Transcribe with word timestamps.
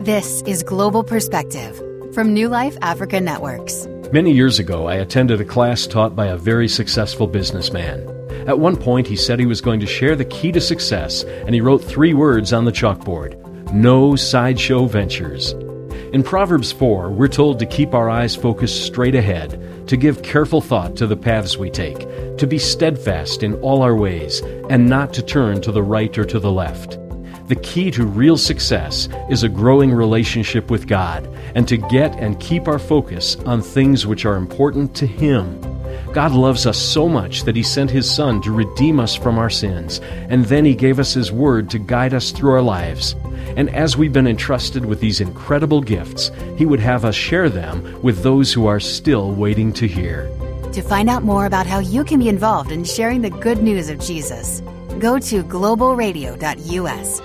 This 0.00 0.42
is 0.42 0.62
Global 0.62 1.02
Perspective 1.02 1.80
from 2.12 2.34
New 2.34 2.48
Life 2.48 2.76
Africa 2.82 3.18
Networks. 3.20 3.86
Many 4.12 4.30
years 4.30 4.58
ago, 4.58 4.86
I 4.86 4.96
attended 4.96 5.40
a 5.40 5.46
class 5.46 5.86
taught 5.86 6.14
by 6.14 6.26
a 6.26 6.36
very 6.36 6.68
successful 6.68 7.26
businessman. 7.26 8.00
At 8.46 8.58
one 8.58 8.76
point, 8.76 9.06
he 9.06 9.16
said 9.16 9.40
he 9.40 9.46
was 9.46 9.62
going 9.62 9.80
to 9.80 9.86
share 9.86 10.14
the 10.14 10.26
key 10.26 10.52
to 10.52 10.60
success, 10.60 11.24
and 11.24 11.54
he 11.54 11.62
wrote 11.62 11.82
three 11.82 12.12
words 12.12 12.52
on 12.52 12.66
the 12.66 12.72
chalkboard 12.72 13.72
No 13.72 14.14
sideshow 14.14 14.84
ventures. 14.84 15.52
In 16.12 16.22
Proverbs 16.22 16.70
4, 16.72 17.10
we're 17.10 17.26
told 17.28 17.58
to 17.58 17.64
keep 17.64 17.94
our 17.94 18.10
eyes 18.10 18.36
focused 18.36 18.84
straight 18.84 19.14
ahead, 19.14 19.88
to 19.88 19.96
give 19.96 20.22
careful 20.22 20.60
thought 20.60 20.96
to 20.96 21.06
the 21.06 21.16
paths 21.16 21.56
we 21.56 21.70
take, 21.70 22.00
to 22.36 22.46
be 22.46 22.58
steadfast 22.58 23.42
in 23.42 23.54
all 23.62 23.80
our 23.80 23.96
ways, 23.96 24.42
and 24.68 24.86
not 24.86 25.14
to 25.14 25.22
turn 25.22 25.62
to 25.62 25.72
the 25.72 25.82
right 25.82 26.18
or 26.18 26.26
to 26.26 26.38
the 26.38 26.52
left. 26.52 26.98
The 27.48 27.56
key 27.56 27.90
to 27.92 28.06
real 28.06 28.38
success 28.38 29.08
is 29.28 29.42
a 29.42 29.48
growing 29.48 29.92
relationship 29.92 30.70
with 30.70 30.86
God 30.86 31.28
and 31.54 31.66
to 31.68 31.76
get 31.76 32.14
and 32.16 32.38
keep 32.38 32.68
our 32.68 32.78
focus 32.78 33.36
on 33.44 33.62
things 33.62 34.06
which 34.06 34.24
are 34.24 34.36
important 34.36 34.94
to 34.96 35.06
Him. 35.06 35.60
God 36.12 36.32
loves 36.32 36.66
us 36.66 36.78
so 36.78 37.08
much 37.08 37.42
that 37.42 37.56
He 37.56 37.62
sent 37.62 37.90
His 37.90 38.08
Son 38.08 38.40
to 38.42 38.52
redeem 38.52 39.00
us 39.00 39.16
from 39.16 39.38
our 39.38 39.50
sins, 39.50 40.00
and 40.28 40.44
then 40.44 40.64
He 40.64 40.74
gave 40.74 40.98
us 40.98 41.14
His 41.14 41.32
Word 41.32 41.68
to 41.70 41.78
guide 41.78 42.14
us 42.14 42.30
through 42.30 42.52
our 42.52 42.62
lives. 42.62 43.16
And 43.56 43.68
as 43.74 43.96
we've 43.96 44.12
been 44.12 44.26
entrusted 44.26 44.84
with 44.84 45.00
these 45.00 45.20
incredible 45.20 45.80
gifts, 45.80 46.30
He 46.56 46.64
would 46.64 46.80
have 46.80 47.04
us 47.04 47.14
share 47.14 47.48
them 47.48 48.00
with 48.02 48.22
those 48.22 48.52
who 48.52 48.66
are 48.66 48.80
still 48.80 49.32
waiting 49.32 49.72
to 49.74 49.88
hear. 49.88 50.30
To 50.72 50.82
find 50.82 51.10
out 51.10 51.22
more 51.22 51.44
about 51.46 51.66
how 51.66 51.80
you 51.80 52.04
can 52.04 52.20
be 52.20 52.28
involved 52.28 52.72
in 52.72 52.84
sharing 52.84 53.20
the 53.20 53.30
good 53.30 53.62
news 53.62 53.90
of 53.90 53.98
Jesus, 53.98 54.62
go 54.98 55.18
to 55.18 55.42
globalradio.us. 55.42 57.20